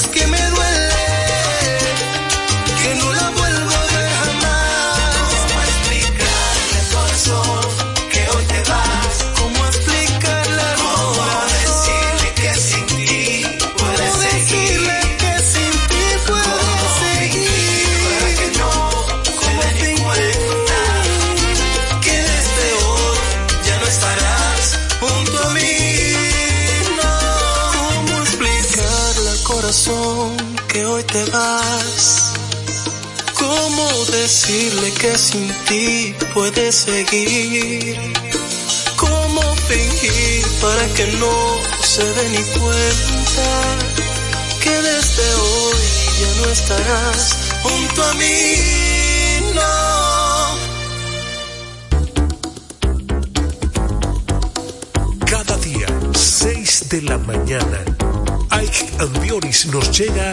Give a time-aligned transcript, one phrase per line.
[0.00, 0.61] que me duele
[31.04, 32.32] te vas?
[33.38, 37.98] ¿Cómo decirle que sin ti puedes seguir?
[38.96, 43.48] ¿Cómo fingir para que no se dé ni cuenta
[44.62, 45.80] que desde hoy
[46.20, 48.56] ya no estarás junto a mí?
[49.54, 49.72] No.
[55.26, 57.78] Cada día, 6 de la mañana,
[58.50, 60.32] Ike Ambioris nos llega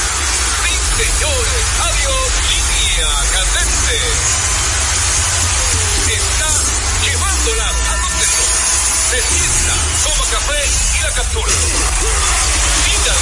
[1.87, 2.29] Adiós.
[2.51, 3.97] Línea candente.
[6.19, 6.49] Está
[7.05, 8.51] llevándola a los centros.
[9.09, 10.61] Se sienta, toma café
[10.97, 11.53] y la captura.
[12.85, 13.15] Mira.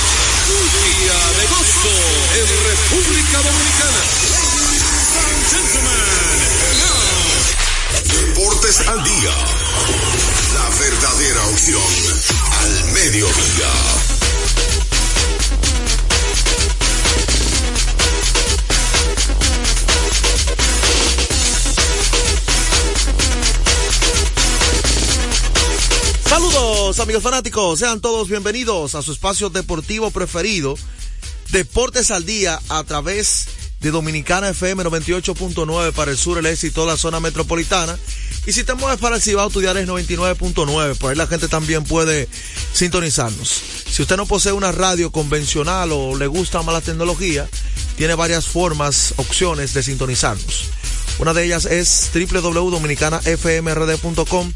[0.50, 1.96] Un día de gozo
[2.34, 4.02] en República Dominicana.
[5.52, 6.50] Gentlemen,
[8.04, 9.36] Deportes al día.
[10.54, 11.84] La verdadera opción
[12.62, 14.19] al mediodía.
[26.98, 30.74] Amigos fanáticos, sean todos bienvenidos a su espacio deportivo preferido,
[31.52, 33.46] Deportes al Día a través
[33.80, 37.96] de Dominicana FM 98.9 para el sur, el este y toda la zona metropolitana.
[38.48, 41.48] Y si te mueves para el Cibao, tu dial es 99.9, por ahí la gente
[41.48, 42.28] también puede
[42.74, 43.62] sintonizarnos.
[43.88, 47.48] Si usted no posee una radio convencional o le gusta más la tecnología,
[47.98, 50.64] tiene varias formas, opciones de sintonizarnos.
[51.20, 54.54] Una de ellas es www.dominicanafmrd.com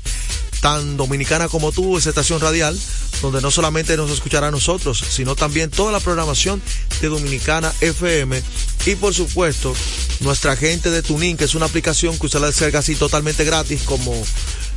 [0.63, 2.79] tan dominicana como tú, esa estación radial,
[3.21, 6.61] donde no solamente nos escuchará a nosotros, sino también toda la programación
[7.01, 8.41] de Dominicana FM
[8.85, 9.75] y por supuesto
[10.21, 13.81] nuestra gente de Tuning, que es una aplicación que usted la descarga así totalmente gratis
[13.83, 14.13] como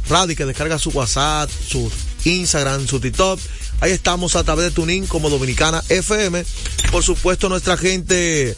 [0.09, 1.89] radio, que descarga su WhatsApp, su
[2.25, 3.39] Instagram, su TikTok.
[3.81, 6.45] Ahí estamos a través de Tuning como Dominicana FM.
[6.91, 8.57] Por supuesto nuestra gente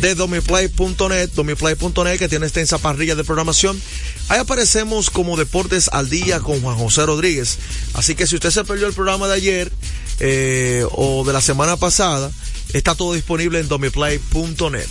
[0.00, 3.80] de domiplay.net, domiplay.net que tiene extensa parrilla de programación.
[4.28, 7.58] Ahí aparecemos como Deportes al Día con Juan José Rodríguez.
[7.94, 9.72] Así que si usted se perdió el programa de ayer
[10.20, 12.30] eh, o de la semana pasada,
[12.72, 14.86] está todo disponible en domiplay.net.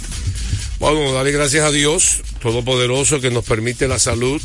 [0.80, 4.42] Bueno, darle gracias a Dios Todopoderoso que nos permite la salud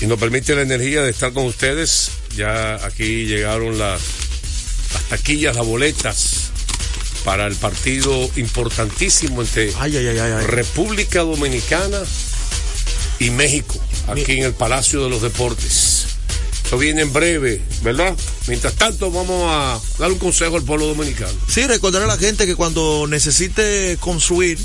[0.00, 2.10] y nos permite la energía de estar con ustedes.
[2.36, 4.00] Ya aquí llegaron las
[5.10, 6.39] taquillas, las boletas
[7.24, 10.46] para el partido importantísimo entre Ay, ay, ay, ay, ay.
[10.46, 12.00] República Dominicana
[13.18, 13.74] y México,
[14.08, 16.06] aquí en el Palacio de los Deportes.
[16.64, 18.16] Eso viene en breve, ¿verdad?
[18.46, 21.32] Mientras tanto, vamos a dar un consejo al pueblo dominicano.
[21.48, 24.56] Sí, recordar a la gente que cuando necesite construir,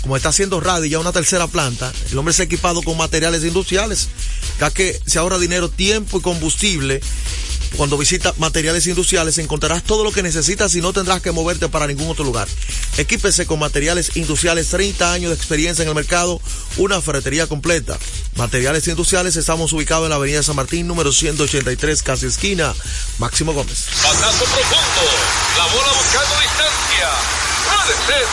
[0.00, 3.44] como está haciendo Radi ya una tercera planta, el hombre se ha equipado con materiales
[3.44, 4.08] industriales,
[4.58, 7.00] ya que se ahorra dinero, tiempo y combustible
[7.76, 11.86] cuando visita materiales industriales encontrarás todo lo que necesitas y no tendrás que moverte para
[11.86, 12.48] ningún otro lugar.
[12.98, 16.40] Equípese con materiales industriales, 30 años de experiencia en el mercado,
[16.76, 17.98] una ferretería completa.
[18.36, 22.74] Materiales industriales, estamos ubicados en la avenida San Martín, número 183, casi esquina.
[23.18, 23.86] Máximo Gómez.
[24.02, 25.02] Pasazo profundo,
[25.56, 27.08] la bola buscando distancia.
[27.66, 28.26] Puede ser.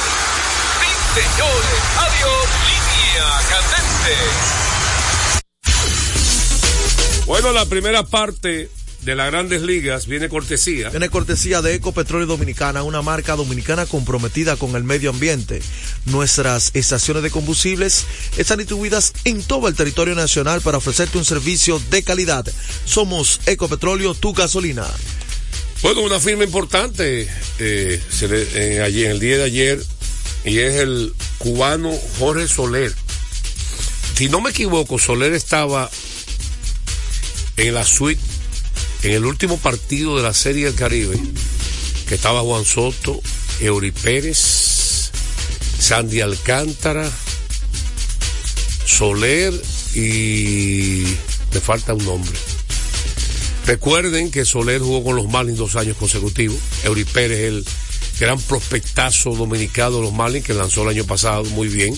[0.79, 0.89] Sí,
[1.21, 1.79] señores.
[1.97, 4.15] Adiós, línea candente.
[7.25, 8.69] Bueno, la primera parte
[9.01, 10.89] de las grandes ligas viene cortesía.
[10.89, 15.61] Viene cortesía de Ecopetróleo Dominicana, una marca dominicana comprometida con el medio ambiente.
[16.05, 18.05] Nuestras estaciones de combustibles
[18.37, 22.45] están distribuidas en todo el territorio nacional para ofrecerte un servicio de calidad.
[22.85, 24.85] Somos Ecopetróleo, tu gasolina.
[25.81, 27.27] Bueno, una firma importante
[27.59, 29.83] eh, se le, eh, allí, en el día de ayer
[30.43, 32.93] y es el cubano Jorge Soler.
[34.15, 35.89] Si no me equivoco, Soler estaba
[37.57, 38.21] en la suite
[39.03, 41.17] en el último partido de la Serie del Caribe,
[42.07, 43.21] que estaba Juan Soto,
[43.59, 45.11] Eury Pérez,
[45.79, 47.09] Sandy Alcántara,
[48.85, 49.53] Soler
[49.93, 51.03] y
[51.53, 52.37] me falta un nombre.
[53.65, 56.57] Recuerden que Soler jugó con los Marlins dos años consecutivos.
[56.83, 57.65] Eury Pérez, el
[58.19, 61.93] gran prospectazo dominicano de los Marlins que lanzó el año pasado muy bien,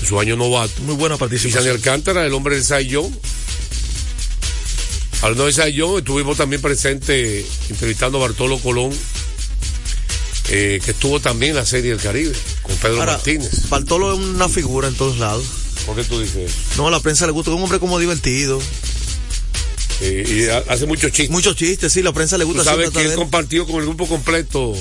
[0.00, 0.82] en su año novato.
[0.82, 1.62] Muy buena participación.
[1.62, 3.16] Y Sandy Alcántara, el hombre del Sayón,
[5.22, 8.92] Hablando de Sayón, estuvimos también presentes entrevistando a Bartolo Colón,
[10.50, 12.32] eh, que estuvo también en la Serie del Caribe,
[12.62, 13.68] con Pedro Ahora, Martínez.
[13.68, 15.44] Bartolo es una figura en todos lados.
[15.86, 16.56] ¿Por qué tú dices eso?
[16.76, 18.60] No, a la prensa le gusta, es un hombre como divertido.
[20.00, 21.30] Eh, y ha- hace muchos chistes.
[21.30, 22.64] Muchos chistes, sí, la prensa le Tú gusta.
[22.64, 24.74] sabes siempre que él compartió con el grupo completo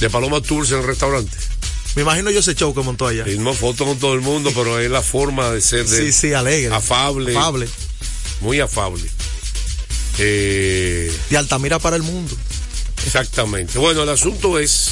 [0.00, 1.36] de Paloma Tours en el restaurante.
[1.94, 3.28] Me imagino yo ese show que montó allá.
[3.28, 6.12] Y no foto con todo el mundo, pero es la forma de ser de Sí,
[6.12, 6.74] sí, alegre.
[6.74, 7.68] afable, Afable.
[8.40, 9.04] muy afable.
[10.22, 12.36] Eh, De Altamira para el mundo.
[13.06, 13.78] Exactamente.
[13.78, 14.90] Bueno, el asunto es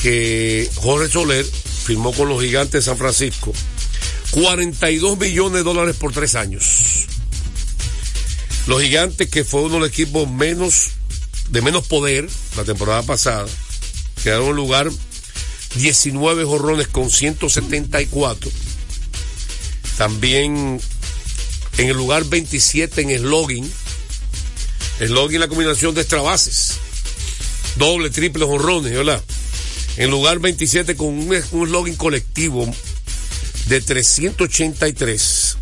[0.00, 3.52] que Jorge Soler firmó con los gigantes de San Francisco
[4.30, 7.06] 42 millones de dólares por tres años.
[8.66, 10.88] Los gigantes, que fue uno de los equipos menos,
[11.50, 13.46] de menos poder la temporada pasada,
[14.22, 14.90] quedaron en lugar
[15.76, 18.50] 19 jorrones con 174.
[19.96, 20.80] También
[21.78, 23.70] en el lugar 27 en slogan.
[24.98, 26.74] Slogan la combinación de extra bases.
[27.76, 29.22] Doble, triple jonrones, ¿verdad?
[29.96, 32.68] En lugar 27 con un, un colectivo
[33.66, 35.56] de 383.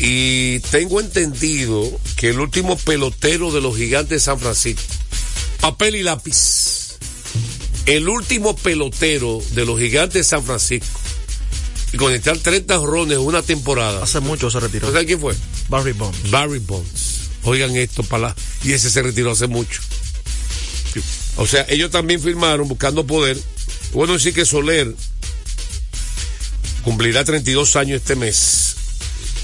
[0.00, 4.82] Y tengo entendido que el último pelotero de los gigantes de San Francisco,
[5.60, 6.98] papel y lápiz,
[7.86, 11.00] el último pelotero de los gigantes de San Francisco,
[11.92, 14.02] y conectar 30 jonrones en una temporada.
[14.02, 14.90] Hace mucho se retiró.
[14.90, 15.34] ¿Sabes quién fue?
[15.68, 16.30] Barry Bonds.
[16.30, 17.30] Barry Bonds.
[17.44, 18.34] Oigan esto para.
[18.64, 19.80] Y ese se retiró hace mucho.
[21.36, 23.38] O sea, ellos también firmaron buscando poder.
[23.92, 24.94] Bueno, decir que Soler
[26.82, 28.76] cumplirá 32 años este mes.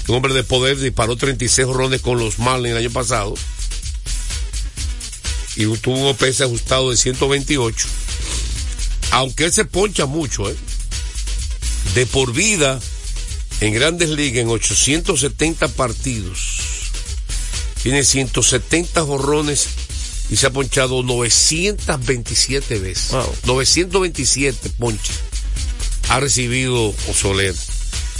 [0.07, 3.33] Un hombre de poder disparó 36 rondes con los Marlins el año pasado.
[5.55, 7.87] Y tuvo un OPS ajustado de 128.
[9.11, 10.55] Aunque él se poncha mucho, ¿eh?
[11.95, 12.79] De por vida
[13.61, 16.39] en grandes ligas en 870 partidos
[17.81, 19.67] tiene 170 jorrones
[20.29, 23.11] y se ha ponchado 927 veces.
[23.11, 23.35] Wow.
[23.45, 25.15] 927 ponches
[26.09, 27.55] ha recibido Soler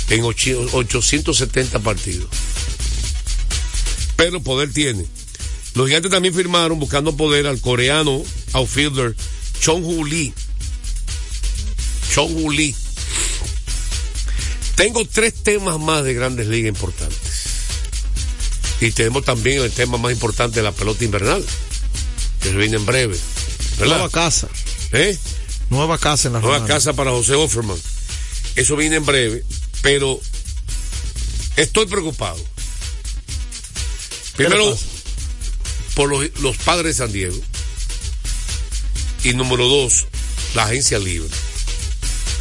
[0.10, 2.28] en ocho- 870 partidos.
[4.16, 5.06] Pero poder tiene.
[5.74, 9.16] Los gigantes también firmaron buscando poder al coreano outfielder
[9.60, 10.34] Chong Hu Lee.
[12.14, 12.74] Chong Hu Lee.
[14.76, 17.20] Tengo tres temas más de grandes ligas importantes.
[18.82, 21.44] Y tenemos también el tema más importante de la pelota invernal,
[22.42, 23.18] que viene en breve.
[23.80, 23.96] ¿Verdad?
[23.96, 24.48] Nueva casa.
[24.92, 25.18] ¿Eh?
[25.70, 27.78] Nueva casa en la Nueva casa para José Offerman.
[28.56, 29.44] Eso viene en breve,
[29.82, 30.20] pero
[31.56, 32.38] estoy preocupado.
[34.38, 34.78] ¿Qué le Primero,
[35.96, 37.38] por los, los padres de San Diego.
[39.24, 40.06] Y número dos,
[40.54, 41.30] la agencia libre.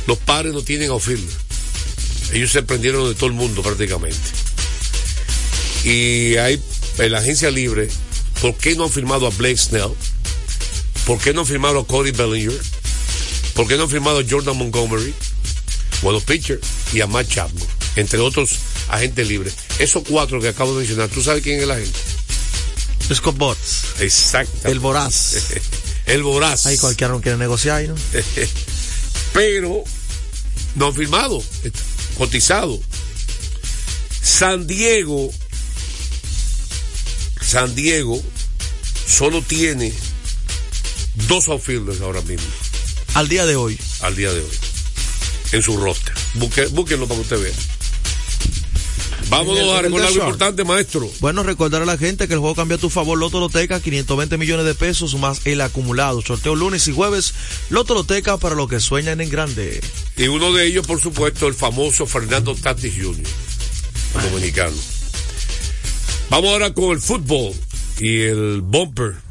[0.07, 1.44] Los padres no tienen outfielder.
[2.33, 4.19] Ellos se prendieron de todo el mundo prácticamente.
[5.85, 6.61] Y hay
[6.99, 7.89] en la agencia libre,
[8.41, 9.93] ¿por qué no han firmado a Blake Snell?
[11.07, 12.59] ¿Por qué no han firmado a Cody Bellinger?
[13.55, 15.15] ¿Por qué no han firmado a Jordan Montgomery?
[16.03, 17.67] Buenos pitchers y a Matt Chapman,
[17.97, 18.51] entre otros
[18.89, 19.51] agente libre.
[19.79, 21.99] Esos cuatro que acabo de mencionar, ¿tú sabes quién es la gente?
[23.13, 23.85] Scott Bots.
[24.01, 24.69] Exacto.
[24.69, 25.37] El voraz.
[26.07, 26.67] el voraz.
[26.67, 27.95] Ahí cualquiera no quiere negociar ¿no?
[29.33, 29.85] Pero
[30.77, 31.43] no firmado,
[32.15, 32.81] cotizado.
[34.23, 35.31] San Diego,
[37.41, 38.23] San Diego
[39.07, 39.93] solo tiene
[41.29, 42.47] dos outfielders ahora mismo.
[43.15, 43.79] Al día de hoy.
[44.01, 44.57] Al día de hoy.
[45.53, 46.15] En su roster.
[46.35, 47.74] búsquenlo para que usted vea.
[49.29, 51.11] Vamos a recordar algo importante, maestro.
[51.21, 53.19] Bueno, recordar a la gente que el juego cambia a tu favor.
[53.19, 56.23] Loto Loteca, 520 millones de pesos más el acumulado.
[56.23, 57.35] Sorteo lunes y jueves.
[57.71, 59.81] Loto Loteca para los que sueñan en grande.
[60.17, 63.25] Y uno de ellos, por supuesto, el famoso Fernando Tatis Jr.,
[64.31, 64.77] dominicano.
[66.31, 67.53] Vamos ahora con el fútbol
[67.99, 69.24] y el bumper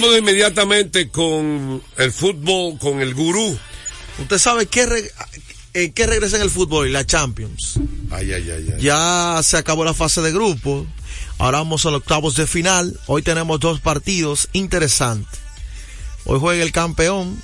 [0.00, 3.58] Vamos inmediatamente con el fútbol, con el gurú.
[4.18, 5.10] ¿Usted sabe qué,
[5.74, 7.78] eh, qué regresa en el fútbol y la Champions?
[8.10, 8.80] Ay, ay, ay.
[8.80, 10.86] Ya se acabó la fase de grupo.
[11.36, 12.98] Ahora vamos a los octavos de final.
[13.08, 15.38] Hoy tenemos dos partidos interesantes.
[16.24, 17.38] Hoy juega el campeón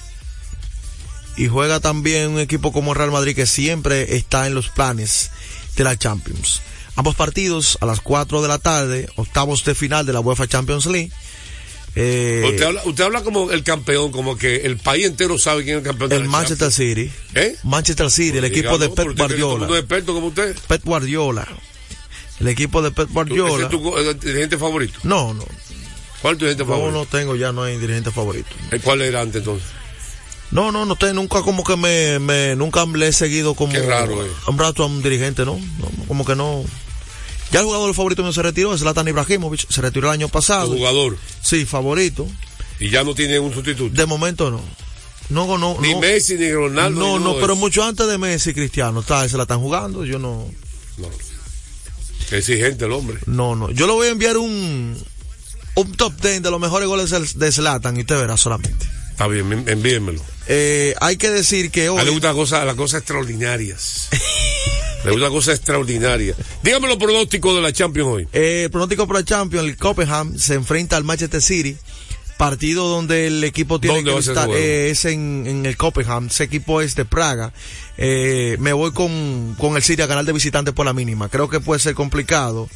[1.37, 5.31] y juega también un equipo como Real Madrid que siempre está en los planes
[5.77, 6.63] de la Champions.
[6.95, 10.87] Ambos partidos a las 4 de la tarde, octavos de final de la UEFA Champions
[10.87, 11.13] League.
[11.99, 12.43] Eh,
[12.85, 16.13] usted, habla, como el campeón, como que el país entero sabe quién es el campeón.
[16.13, 17.11] El Manchester City.
[17.35, 17.57] ¿Eh?
[17.63, 19.67] Manchester City, el equipo de Pep Guardiola.
[19.67, 20.55] ¿Un experto como usted?
[20.69, 21.49] Pep Guardiola.
[22.39, 23.65] El equipo de Pep Guardiola.
[23.65, 24.99] ¿Es tu dirigente favorito?
[25.05, 25.45] No, no.
[26.21, 26.93] ¿Cuál es tu dirigente favorito?
[26.93, 28.51] No, no tengo, ya no hay dirigente favorito.
[28.73, 29.67] Eh, ¿Cuál era antes entonces?
[30.51, 33.81] No, no, no, tengo nunca como que me, me nunca le he seguido como Qué
[33.81, 34.31] raro, eh.
[34.47, 35.59] un rato a un dirigente, ¿no?
[36.07, 36.63] Como que no.
[37.53, 40.73] Ya el jugador favorito mío se retiró, es Zlatan Ibrahimovic, se retiró el año pasado.
[40.73, 41.17] ¿El jugador?
[41.43, 42.27] Sí, favorito.
[42.81, 43.95] ¿Y ya no tiene un sustituto?
[43.95, 44.61] De momento no.
[45.29, 47.01] No, no, ni Messi, ni Ronaldo.
[47.01, 50.49] No, no, pero mucho antes de Messi, Cristiano, está, se la están jugando, yo no.
[50.99, 51.09] No.
[52.31, 53.19] Exigente el hombre.
[53.27, 53.71] No, no.
[53.71, 54.97] Yo le voy a enviar un,
[55.75, 58.87] un top 10 de los mejores goles de Zlatan y usted verá solamente.
[59.11, 60.21] Está bien, envíenmelo.
[60.47, 61.99] Eh, hay que decir que hoy.
[61.99, 62.33] A le gusta
[62.65, 64.09] las cosas extraordinarias.
[65.07, 66.35] Le gusta cosa extraordinaria.
[66.65, 68.29] Dígame los pronósticos de la Champions hoy.
[68.33, 71.77] Eh, el pronóstico para la Champions, el Copenhagen se enfrenta al Manchester City.
[72.37, 76.27] Partido donde el equipo tiene que estar eh, es en, el Copenhagen.
[76.27, 77.53] Ese equipo es de Praga.
[77.97, 81.29] Eh, me voy con, con el City a ganar de visitante por la mínima.
[81.29, 82.69] Creo que puede ser complicado.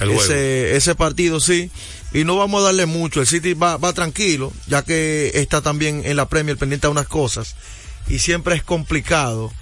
[0.00, 1.70] ese, ese partido, sí.
[2.12, 3.20] Y no vamos a darle mucho.
[3.20, 7.08] El City va, va tranquilo, ya que está también en la Premier pendiente a unas
[7.08, 7.54] cosas.
[8.08, 9.52] Y siempre es complicado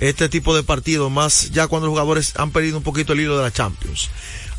[0.00, 3.36] este tipo de partidos, más ya cuando los jugadores han perdido un poquito el hilo
[3.36, 4.08] de la Champions.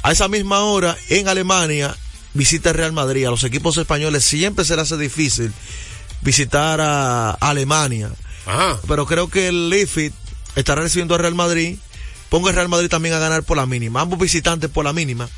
[0.04, 1.96] A esa misma hora, en Alemania,
[2.34, 3.26] visita Real Madrid.
[3.26, 5.52] A los equipos españoles siempre se les hace difícil
[6.22, 8.12] visitar a Alemania.
[8.88, 10.14] Pero creo que el Leifit
[10.56, 11.78] estará recibiendo a Real Madrid.
[12.30, 14.02] Pongo el Real Madrid también a ganar por la mínima.
[14.02, 15.30] Ambos visitantes por la mínima.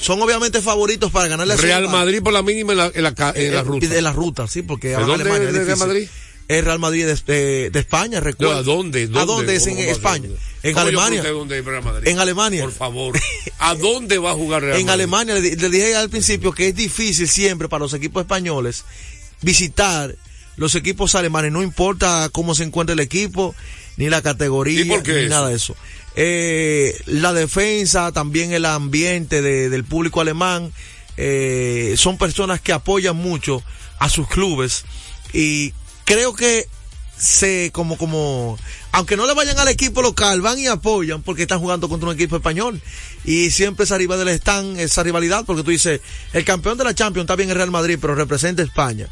[0.00, 3.32] Son obviamente favoritos para ganarle a Real Madrid por la mínima en la, en la,
[3.34, 3.86] en la ruta.
[3.86, 6.08] En la ruta, sí, porque ¿De dónde Alemania es Real Madrid?
[6.48, 8.54] El Real Madrid de, de, España, recuerdo.
[8.54, 9.10] ¿A dónde?
[9.14, 10.28] ¿A dónde es en España?
[10.62, 11.22] En Alemania.
[12.04, 12.62] En Alemania.
[12.62, 13.20] Por favor.
[13.58, 14.84] ¿A dónde va a jugar Real Madrid?
[14.84, 15.34] En Alemania.
[15.34, 18.84] Le, dije al principio que es difícil siempre para los equipos españoles
[19.42, 20.14] visitar
[20.56, 21.52] los equipos alemanes.
[21.52, 23.54] No importa cómo se encuentre el equipo,
[23.96, 25.76] ni la categoría, ni nada de eso.
[26.14, 30.72] Eh, la defensa, también el ambiente del público alemán.
[31.18, 33.62] Eh, son personas que apoyan mucho
[33.98, 34.84] a sus clubes
[35.32, 35.72] y
[36.06, 36.66] creo que
[37.18, 38.58] se como como
[38.92, 42.14] aunque no le vayan al equipo local van y apoyan porque están jugando contra un
[42.14, 42.80] equipo español.
[43.24, 46.00] Y siempre esa rivalidad están esa rivalidad porque tú dices
[46.32, 49.08] el campeón de la Champions está bien el Real Madrid pero representa España.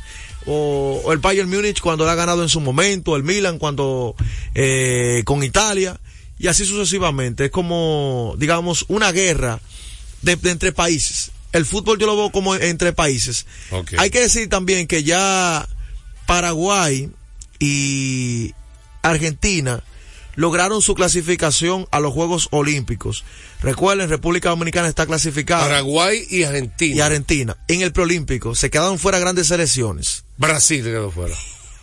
[0.46, 4.14] O, el Bayern Múnich cuando lo ha ganado en su momento el Milan cuando
[4.54, 5.98] eh, con Italia
[6.38, 7.46] y así sucesivamente.
[7.46, 9.60] Es como digamos una guerra
[10.22, 11.30] de, entre países.
[11.52, 13.46] El fútbol yo lo veo como entre países.
[13.96, 15.68] Hay que decir también que ya
[16.26, 17.10] Paraguay
[17.58, 18.54] y
[19.02, 19.82] Argentina
[20.36, 23.24] lograron su clasificación a los Juegos Olímpicos.
[23.62, 25.62] Recuerden, República Dominicana está clasificada.
[25.62, 26.96] Paraguay y Argentina.
[26.96, 27.56] Y Argentina.
[27.68, 30.24] En el preolímpico se quedaron fuera grandes selecciones.
[30.36, 31.34] Brasil quedó fuera.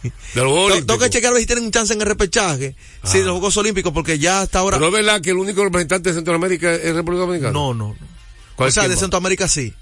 [0.34, 2.76] Tengo que chequear a ver si tienen un chance en el repechaje.
[3.04, 4.78] Sí, de los Juegos Olímpicos, porque ya hasta ahora.
[4.78, 7.54] Pero es verdad que el único representante de Centroamérica es República Dominicana.
[7.54, 8.08] No, no, no.
[8.56, 8.98] ¿Cuál O sea, de?
[8.98, 9.74] Centroamérica sí.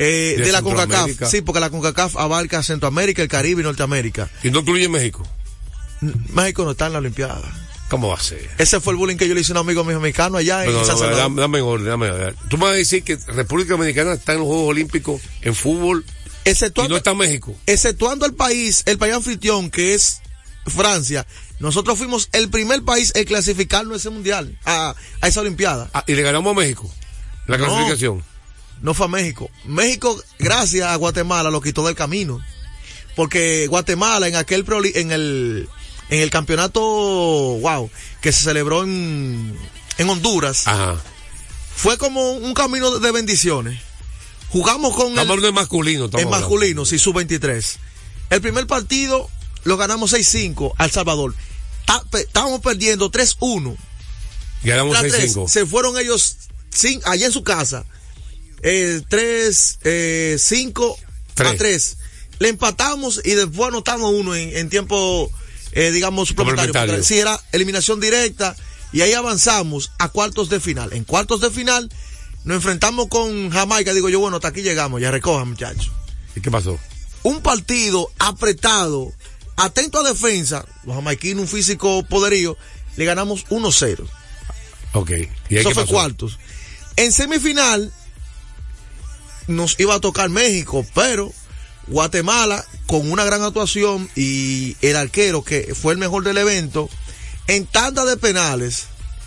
[0.00, 0.62] Eh, De de, la.
[0.62, 1.10] CONCACAF.
[1.30, 4.28] Sí, porque la CONCACAF abarca Centroamérica, el Caribe y Norteamérica.
[4.42, 5.26] Y no incluye México.
[6.32, 7.42] México no está en la Olimpiada.
[7.88, 8.48] ¿Cómo va a ser?
[8.58, 10.72] Ese fue el bullying que yo le hice a un amigo mío mexicano allá en
[10.72, 11.22] No, no, San no, Salvador.
[11.22, 12.36] dame, dame orden, dame orden.
[12.48, 16.04] Tú me vas a decir que República Dominicana está en los Juegos Olímpicos en fútbol
[16.44, 17.54] y Exceptuando, no está México.
[17.66, 20.20] exceptuando el país, el país anfitrión que es
[20.66, 21.26] Francia,
[21.58, 25.90] nosotros fuimos el primer país en clasificarnos a ese mundial, a, a esa Olimpiada.
[25.92, 26.88] Ah, y le ganamos a México.
[27.46, 27.66] La No.
[27.66, 28.18] clasificación.
[28.18, 28.24] No
[28.94, 29.50] fue a México.
[29.64, 32.40] México, gracias a Guatemala, lo quitó del camino.
[33.16, 35.68] Porque Guatemala en aquel en el
[36.08, 39.56] en el campeonato wow que se celebró en
[39.98, 40.96] en Honduras Ajá.
[41.74, 43.80] fue como un camino de bendiciones.
[44.48, 46.04] Jugamos con Estamos el, de masculino.
[46.06, 46.48] estamos en hablando.
[46.48, 47.76] masculino, sí, sub-23.
[48.30, 49.28] El primer partido
[49.64, 51.34] lo ganamos 6-5 al Salvador.
[52.12, 53.76] Estábamos perdiendo 3-1.
[54.62, 55.48] Ganamos Tras tres, 6-5.
[55.48, 56.36] se fueron ellos
[56.70, 57.84] sin, allá en su casa.
[58.62, 61.56] Eh, 3, eh, 5 a Tres.
[61.58, 61.96] 3.
[62.40, 65.30] Le empatamos y después anotamos uno en, en tiempo,
[65.72, 67.02] eh, digamos, suplementario.
[67.02, 68.56] Sí, era eliminación directa
[68.92, 70.92] y ahí avanzamos a cuartos de final.
[70.92, 71.90] En cuartos de final
[72.44, 73.92] nos enfrentamos con Jamaica.
[73.92, 75.92] Digo yo, bueno, hasta aquí llegamos, ya recojan muchachos.
[76.34, 76.78] ¿Y qué pasó?
[77.22, 79.12] Un partido apretado,
[79.56, 82.56] atento a defensa, los jamaiquinos, un físico poderío,
[82.96, 84.06] le ganamos 1-0.
[84.94, 85.10] Ok.
[85.10, 85.92] ¿Y ahí Eso qué fue pasó?
[85.94, 86.38] cuartos.
[86.96, 87.92] En semifinal
[89.50, 91.32] nos iba a tocar México, pero
[91.88, 96.88] Guatemala con una gran actuación y el arquero que fue el mejor del evento
[97.46, 98.86] en tanda de penales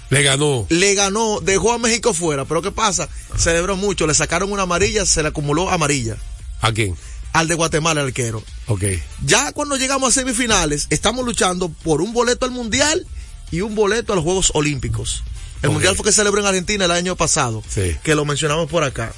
[0.10, 0.66] Le ganó.
[0.70, 3.10] le ganó, dejó a México fuera, pero ¿qué pasa?
[3.38, 6.16] Celebró mucho, le sacaron una amarilla, se le acumuló amarilla
[6.62, 6.96] ¿A quién?
[7.34, 8.44] al de Guatemala el arquero.
[8.68, 8.84] Ok.
[9.26, 13.06] Ya cuando llegamos a semifinales, estamos luchando por un boleto al Mundial
[13.52, 15.24] y un boleto a los Juegos Olímpicos.
[15.64, 15.72] El.
[15.72, 17.96] Mundial fue que celebró en Argentina el año pasado, Sí.
[18.04, 19.14] que lo mencionamos por acá.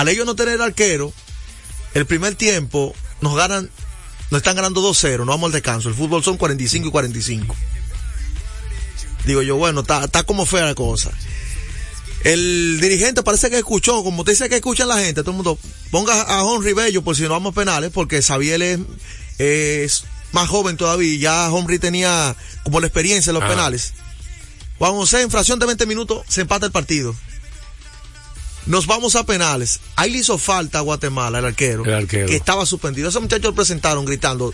[0.00, 1.12] Al ellos no tener arquero,
[1.92, 3.68] el primer tiempo nos ganan,
[4.30, 5.90] nos están ganando 2-0, no vamos al descanso.
[5.90, 7.54] El fútbol son 45 y 45.
[9.26, 11.10] Digo yo, bueno, está está como fea la cosa.
[12.24, 15.58] El dirigente parece que escuchó, como te dice que escuchan la gente, todo el mundo,
[15.90, 18.80] ponga a Henry Bello por si no vamos a penales, porque Xavier es,
[19.36, 23.52] es más joven todavía, ya Henry tenía como la experiencia en los Ajá.
[23.52, 23.92] penales.
[24.78, 27.14] Juan José, en fracción de 20 minutos, se empata el partido.
[28.66, 29.80] Nos vamos a penales.
[29.96, 32.26] Ahí le hizo falta a Guatemala, el arquero, El arquero.
[32.28, 33.08] que estaba suspendido.
[33.08, 34.52] Ese muchacho lo presentaron gritando.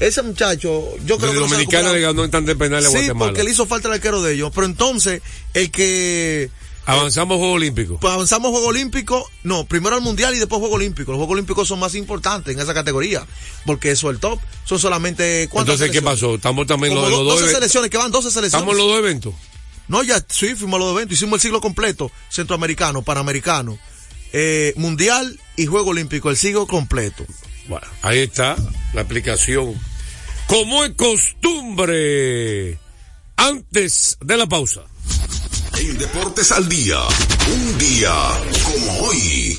[0.00, 2.14] Ese muchacho, yo creo que no se ha Dominicana le recuperado.
[2.14, 3.30] ganó en tan de penal a Sí, Guatemala.
[3.30, 4.50] porque le hizo falta el arquero de ellos.
[4.54, 5.22] Pero entonces,
[5.54, 6.50] el que
[6.84, 7.98] Avanzamos a Juegos Olímpicos.
[8.00, 11.12] pues avanzamos Juego Olímpico, no, primero al Mundial y después Juego Olímpico.
[11.12, 13.24] Los Juegos Olímpicos son más importantes en esa categoría,
[13.66, 14.40] porque eso es el top.
[14.64, 16.34] Son solamente ¿cuántas Entonces, ¿qué pasó?
[16.34, 18.54] Estamos también Como los, los 12 dos selecciones, que van 12 selecciones.
[18.54, 19.32] Estamos los dos eventos.
[19.88, 23.78] No, ya sí, fuimos a los dos eventos, hicimos el siglo completo, centroamericano, panamericano,
[24.32, 27.26] eh, mundial y Juego Olímpico, el siglo completo.
[27.68, 28.56] Bueno, ahí está
[28.94, 29.74] la aplicación.
[30.46, 32.78] Como es costumbre,
[33.36, 34.82] antes de la pausa.
[35.78, 36.98] En Deportes al Día,
[37.48, 38.12] un día
[38.64, 39.58] como hoy.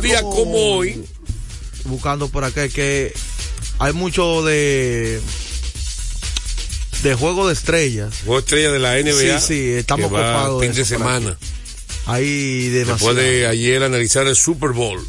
[0.00, 1.04] Día, como hoy.
[1.84, 3.12] Buscando por acá que
[3.78, 5.20] hay mucho de
[7.02, 8.14] de juego de estrellas.
[8.24, 9.40] Juego estrella de la NBA.
[9.40, 11.36] Sí, sí, estamos de Fin de semana.
[12.06, 13.14] Hay demasiado.
[13.14, 15.06] Después de ayer analizar el Super Bowl.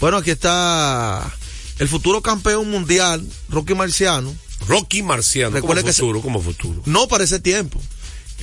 [0.00, 1.32] Bueno, aquí está
[1.78, 4.34] el futuro campeón mundial, Rocky Marciano.
[4.66, 5.60] Rocky Marciano.
[5.60, 6.82] Como se- futuro, como futuro.
[6.86, 7.80] No para ese tiempo.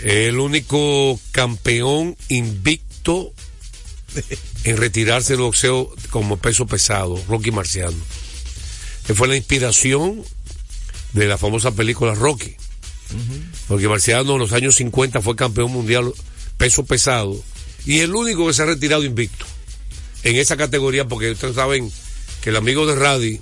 [0.04, 3.34] El único campeón invicto
[4.64, 7.98] en retirarse del boxeo como peso pesado, Rocky Marciano.
[9.06, 10.24] Que fue la inspiración
[11.14, 12.56] de la famosa película Rocky.
[13.68, 16.14] Rocky Marciano en los años 50 fue campeón mundial
[16.58, 17.44] peso pesado
[17.86, 19.46] y el único que se ha retirado invicto
[20.24, 21.92] en esa categoría porque ustedes saben
[22.42, 23.42] que el amigo de Raddy,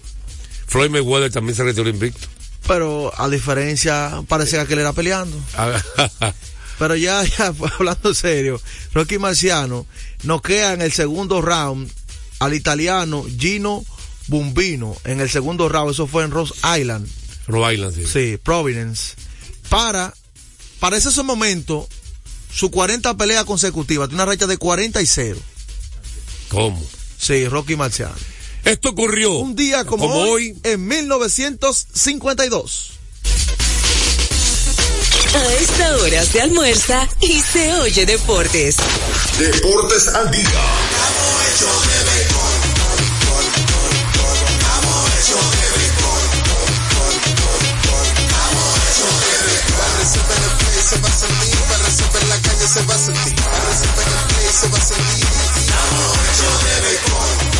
[0.67, 2.27] Floyd Mayweather también se retiró invicto.
[2.67, 5.37] Pero a diferencia, parecía que él era peleando.
[6.79, 8.61] Pero ya, ya, hablando serio,
[8.93, 9.85] Rocky Marciano
[10.23, 11.91] noquea en el segundo round
[12.39, 13.85] al italiano Gino
[14.27, 15.91] Bumbino en el segundo round.
[15.91, 17.07] Eso fue en Rhode Island.
[17.47, 18.05] Rhode Island, sí.
[18.05, 19.15] Sí, Providence.
[19.69, 20.13] Para,
[20.79, 21.87] para ese momento,
[22.53, 25.39] su 40 pelea consecutiva, tiene una racha de 40 y 0.
[26.49, 26.83] ¿Cómo?
[27.17, 28.15] Sí, Rocky Marciano.
[28.65, 32.98] Esto ocurrió un día como, hoy, en 1952.
[35.33, 38.77] A esta hora se almuerza y se oye deportes.
[39.37, 40.43] Deportes al día.
[50.89, 54.33] se va a sentir, para resolver la calle se va a sentir, para resolver el
[54.33, 55.29] play se va a sentir.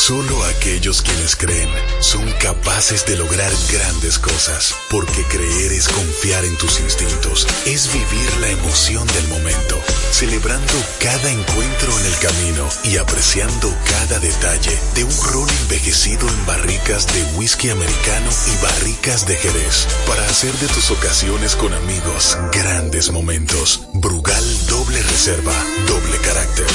[0.00, 1.68] Solo aquellos quienes creen
[2.00, 8.36] son capaces de lograr grandes cosas, porque creer es confiar en tus instintos, es vivir
[8.40, 9.78] la emoción del momento,
[10.10, 16.46] celebrando cada encuentro en el camino y apreciando cada detalle de un ron envejecido en
[16.46, 22.38] barricas de whisky americano y barricas de Jerez, para hacer de tus ocasiones con amigos
[22.52, 23.82] grandes momentos.
[23.92, 25.54] Brugal doble reserva,
[25.86, 26.66] doble carácter.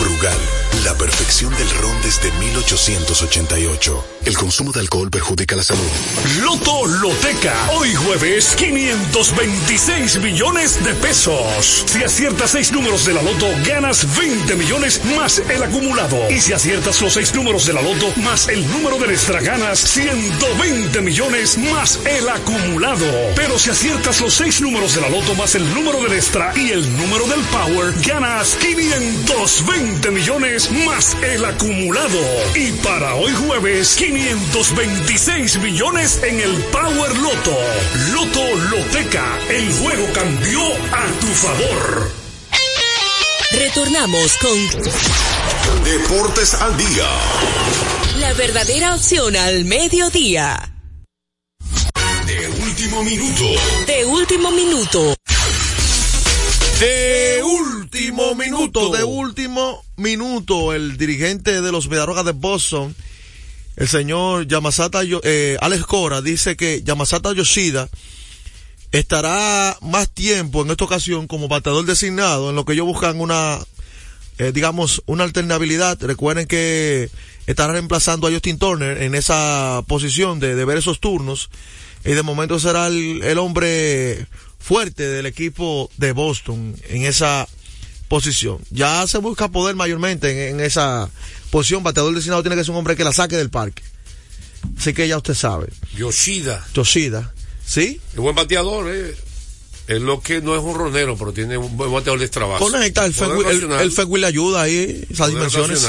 [0.00, 0.38] Brugal,
[0.84, 2.30] la perfección del ron desde
[2.74, 4.04] 1888.
[4.24, 5.84] El consumo de alcohol perjudica la salud.
[6.42, 7.70] Loto Loteca.
[7.72, 11.84] Hoy jueves, 526 millones de pesos.
[11.86, 16.18] Si aciertas seis números de la Loto, ganas 20 millones más el acumulado.
[16.30, 19.78] Y si aciertas los seis números de la Loto más el número de extra, ganas
[19.78, 23.06] 120 millones más el acumulado.
[23.36, 26.70] Pero si aciertas los seis números de la Loto más el número del extra y
[26.70, 32.18] el número del Power, ganas 520 millones más el acumulado.
[32.56, 37.56] Y para hoy jueves, 526 millones en el Power Loto.
[38.12, 40.60] Loto Loteca, el juego cambió
[40.92, 42.10] a tu favor.
[43.52, 44.58] Retornamos con
[45.84, 47.08] Deportes al día.
[48.18, 50.72] La verdadera opción al mediodía.
[52.26, 53.44] De último minuto.
[53.86, 55.14] De último minuto.
[56.80, 57.33] De
[57.94, 62.94] último minuto, de último minuto, el dirigente de los Medarogas de Boston,
[63.76, 67.88] el señor Yamasata, eh, Alex Cora, dice que Yamasata Yoshida
[68.90, 73.60] estará más tiempo en esta ocasión como bateador designado, en lo que ellos buscan una,
[74.38, 75.96] eh, digamos, una alternabilidad.
[76.02, 77.10] Recuerden que
[77.46, 81.48] estará reemplazando a Justin Turner en esa posición de, de ver esos turnos.
[82.04, 84.26] Y de momento será el, el hombre
[84.58, 87.48] fuerte del equipo de Boston en esa
[88.08, 88.58] posición.
[88.70, 91.10] Ya se busca poder mayormente en, esa
[91.50, 91.82] posición.
[91.82, 93.82] Bateador designado tiene que ser un hombre que la saque del parque.
[94.78, 95.68] Así que ya usted sabe.
[95.96, 96.66] Yoshida.
[96.74, 97.32] Yoshida.
[97.66, 98.00] ¿Sí?
[98.12, 99.14] Es buen bateador, eh.
[99.86, 102.64] Es lo que no es un ronero, pero tiene un buen bateador de trabajo.
[102.64, 105.86] Conecta, el Fegui le ayuda ahí, esas dimensiones.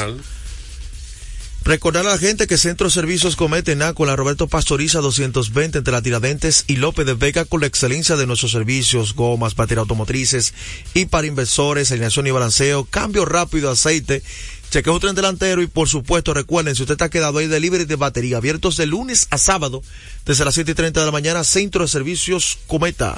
[1.65, 6.63] Recordar a la gente que Centro Servicios Comete la Roberto Pastoriza 220 entre la Tiradentes
[6.67, 10.53] y López de Vega con la excelencia de nuestros servicios, gomas, baterías automotrices
[10.93, 14.21] y para inversores, alineación y balanceo, cambio rápido, aceite,
[14.69, 18.37] chequeo tren delantero y por supuesto recuerden, si usted está quedado ahí, delivery de batería,
[18.37, 19.81] abiertos de lunes a sábado
[20.23, 23.17] desde las 7 y 30 de la mañana, Centro de Servicios Cometa.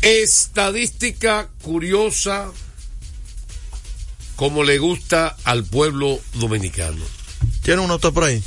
[0.00, 2.50] Estadística curiosa
[4.34, 7.17] como le gusta al pueblo dominicano.
[7.68, 8.42] ¿Tiene un nota por ahí?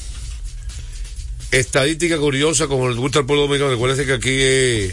[1.51, 3.69] Estadística curiosa, como le gusta al pueblo dominicano.
[3.69, 4.91] Recuérdense que aquí hay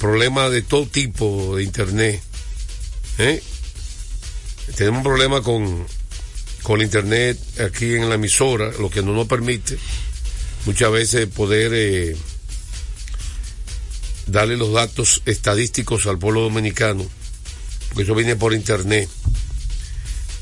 [0.00, 2.22] problemas de todo tipo de internet.
[3.18, 3.42] ¿eh?
[4.76, 5.86] Tenemos un problema con,
[6.62, 9.76] con internet aquí en la emisora, lo que no nos permite
[10.64, 12.16] muchas veces poder eh,
[14.26, 17.06] darle los datos estadísticos al pueblo dominicano,
[17.88, 19.06] porque eso viene por internet.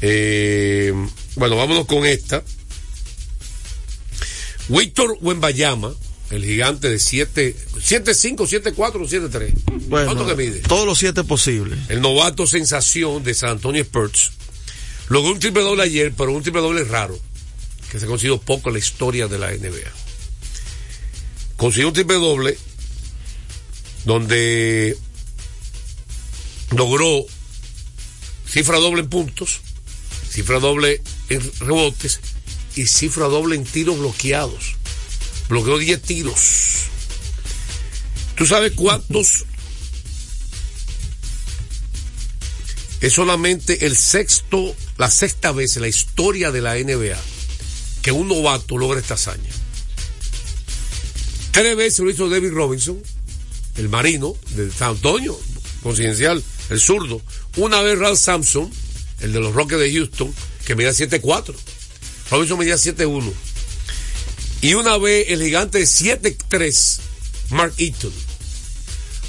[0.02, 0.92] Eh,
[1.34, 2.44] bueno, vámonos con esta.
[4.68, 5.94] Víctor Wembayama,
[6.30, 9.52] el gigante de 7, 7-5, 7-4 o 7-3.
[9.88, 10.60] Bueno, ¿Cuánto que mide?
[10.60, 11.78] Todos los 7 posibles.
[11.88, 14.32] El novato sensación de San Antonio Spurs.
[15.08, 17.16] Logró un triple doble ayer, pero un triple doble raro,
[17.90, 19.92] que se ha conseguido poco en la historia de la NBA.
[21.56, 22.58] Consiguió un triple doble
[24.04, 24.96] donde
[26.76, 27.24] logró
[28.48, 29.60] cifra doble en puntos,
[30.28, 32.20] cifra doble en rebotes
[32.76, 34.76] y cifra doble en tiros bloqueados.
[35.48, 36.84] Bloqueó 10 tiros.
[38.36, 39.44] ¿Tú sabes cuántos?
[43.00, 47.18] Es solamente el sexto, la sexta vez en la historia de la NBA
[48.02, 49.50] que un novato logra esta hazaña.
[51.50, 53.02] Tres veces lo hizo David Robinson,
[53.76, 55.36] el marino de San Antonio,
[55.82, 57.20] confidencial, el zurdo.
[57.56, 58.70] Una vez Ralph Sampson,
[59.22, 60.32] el de los Rockets de Houston,
[60.64, 61.54] que medía 7'4.
[62.30, 63.32] Robinson medía 7'1.
[64.62, 66.98] Y una vez el gigante de 7-3,
[67.50, 68.12] Mark Eaton.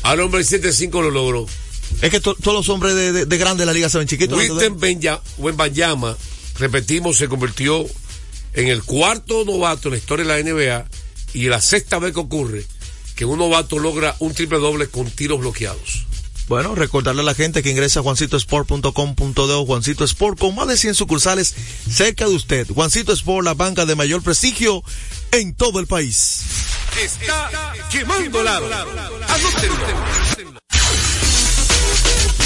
[0.03, 1.47] Al hombre de 7-5 lo logró.
[2.01, 4.37] Es que todos los hombres de, de, de grande de la liga se ven chiquitos.
[4.37, 4.79] Winston
[5.57, 6.17] Banyama,
[6.59, 7.85] repetimos, se convirtió
[8.53, 10.85] en el cuarto novato en la historia de la NBA
[11.33, 12.65] y la sexta vez que ocurre
[13.15, 16.06] que un novato logra un triple doble con tiros bloqueados.
[16.47, 20.77] Bueno, recordarle a la gente que ingresa a juancitosport.com.de o Juancito Sport con más de
[20.77, 21.53] 100 sucursales
[21.89, 22.65] cerca de usted.
[22.67, 24.81] Juancito Sport, la banca de mayor prestigio
[25.31, 26.43] en todo el país.
[27.03, 27.51] Está
[27.91, 28.69] quemando lado.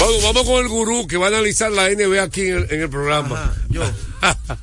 [0.00, 2.80] Vamos, vamos con el gurú que va a analizar la NBA aquí en el, en
[2.80, 3.40] el programa.
[3.40, 3.82] Ajá, yo.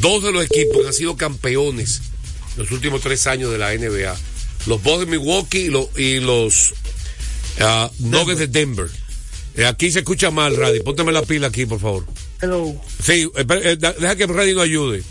[0.00, 2.00] dos de los equipos que han sido campeones
[2.56, 4.16] los últimos tres años de la NBA.
[4.66, 6.72] Los Bulls de Milwaukee y los, y los
[7.60, 8.88] uh, Nuggets de Denver.
[9.58, 10.78] Eh, aquí se escucha mal, Radi.
[10.82, 12.06] Pónteme la pila aquí, por favor.
[12.40, 12.80] Hello.
[13.02, 15.02] Sí, eh, eh, deja que Radi nos ayude.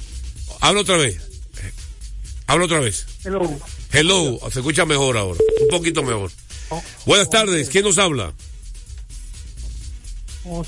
[0.61, 1.17] Habla otra vez.
[2.47, 3.05] Habla otra vez.
[3.25, 3.41] Hello.
[3.91, 4.39] Hello.
[4.49, 5.37] Se escucha mejor ahora.
[5.63, 6.31] Un poquito mejor.
[6.69, 7.67] Oh, Buenas tardes.
[7.67, 8.33] ¿Quién nos habla?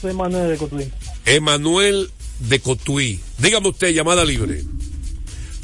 [0.01, 0.91] soy Manuel de Cotuí.
[1.25, 3.21] Emanuel de Cotuí.
[3.37, 4.61] Dígame usted, llamada libre.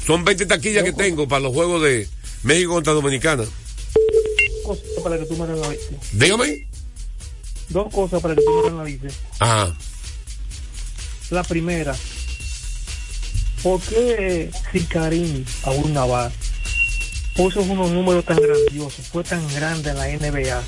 [0.06, 2.08] Son 20 taquillas que tengo para los juegos de
[2.44, 3.44] México contra Dominicana.
[5.04, 5.46] Para que tú me.
[6.12, 6.66] Dígame.
[7.68, 9.14] Dos cosas para que tú me analices.
[9.40, 9.74] Ajá.
[11.30, 11.94] La primera,
[13.62, 16.30] ¿por qué si Karim Abdul Navar
[17.34, 20.62] puso unos números tan grandiosos, fue tan grande en la NBA?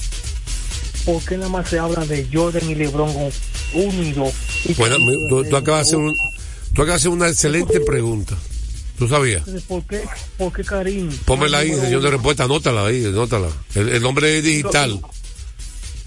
[1.05, 3.31] ¿Por qué nada más se habla de Jordan y LeBron con
[3.75, 4.35] uno y dos?
[4.65, 4.97] Y Bueno,
[5.29, 6.11] tú, tú acabas de hacer dos?
[6.11, 8.37] un- tú acabas de hacer una excelente pregunta.
[8.99, 9.45] ¿Tú sabías?
[9.69, 10.03] ¿Por qué,
[10.37, 11.09] por qué Karim?
[11.25, 13.47] Pónmela ahí, señor de respuesta, anótala ahí, anótala.
[13.77, 15.01] El, el nombre es digital.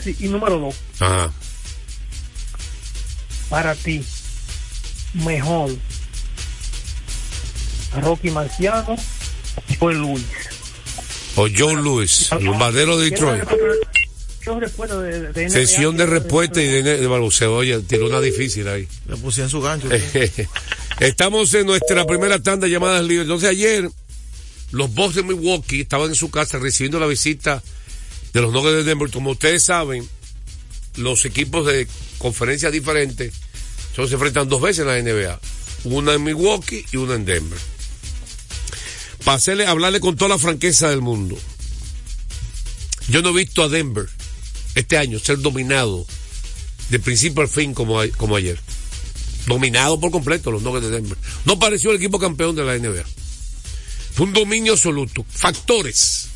[0.04, 1.32] Sí, y número dos, Ajá.
[3.50, 4.04] para ti,
[5.14, 5.72] mejor,
[8.02, 8.96] Rocky Marciano
[9.80, 10.24] o Luis.
[11.36, 13.44] O John Lewis, el bombardero de Detroit.
[14.46, 17.56] Yo recuerdo de, de NBA, Sesión de respuesta y de, de balbuceo.
[17.56, 18.88] Oye, tiró una difícil ahí.
[19.08, 19.88] Le puse en su gancho.
[21.00, 23.24] Estamos en nuestra primera tanda de llamadas libres.
[23.26, 23.90] Entonces ayer
[24.72, 27.62] los Bucks de Milwaukee estaban en su casa recibiendo la visita
[28.34, 29.10] de los Nuggets de Denver.
[29.12, 30.08] Como ustedes saben,
[30.96, 33.34] los equipos de conferencias diferentes
[33.96, 35.39] solo se enfrentan dos veces en la NBA.
[35.86, 37.60] Una en Milwaukee y una en Denver.
[39.26, 41.38] Hacerle, hablarle con toda la franqueza del mundo.
[43.08, 44.08] Yo no he visto a Denver
[44.76, 46.06] este año ser dominado
[46.89, 48.60] de principio al fin como, como ayer
[49.46, 51.17] dominado por completo los Nuggets de Denver.
[51.46, 53.04] No pareció el equipo campeón de la NBA.
[54.13, 55.26] Fue un dominio absoluto.
[55.30, 56.30] Factores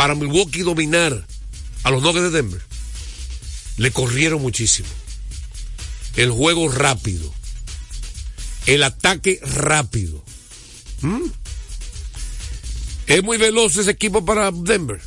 [0.00, 1.26] para Milwaukee dominar
[1.82, 2.62] a los Nuggets de Denver.
[3.76, 4.88] Le corrieron muchísimo.
[6.16, 7.30] El juego rápido.
[8.64, 10.24] El ataque rápido.
[11.02, 11.26] ¿Mm?
[13.08, 15.02] Es muy veloz ese equipo para Denver.